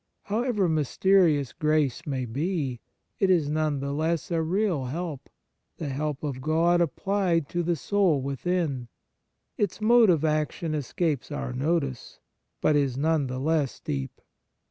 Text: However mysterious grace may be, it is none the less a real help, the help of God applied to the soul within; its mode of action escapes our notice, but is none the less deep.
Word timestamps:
However 0.23 0.67
mysterious 0.67 1.53
grace 1.53 2.07
may 2.07 2.25
be, 2.25 2.81
it 3.19 3.29
is 3.29 3.51
none 3.51 3.81
the 3.81 3.93
less 3.93 4.31
a 4.31 4.41
real 4.41 4.85
help, 4.85 5.29
the 5.77 5.89
help 5.89 6.23
of 6.23 6.41
God 6.41 6.81
applied 6.81 7.47
to 7.49 7.61
the 7.61 7.75
soul 7.75 8.19
within; 8.19 8.87
its 9.59 9.79
mode 9.79 10.09
of 10.09 10.25
action 10.25 10.73
escapes 10.73 11.31
our 11.31 11.53
notice, 11.53 12.19
but 12.61 12.75
is 12.75 12.97
none 12.97 13.27
the 13.27 13.37
less 13.37 13.79
deep. 13.79 14.21